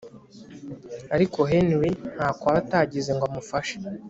[1.15, 3.75] ariko Henry ntako aba atagize ngo amufashe